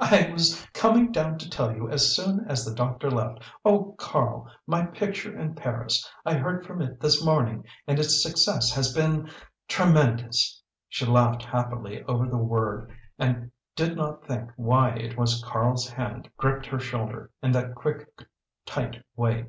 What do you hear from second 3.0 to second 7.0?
left. Oh Karl my picture in Paris I heard from it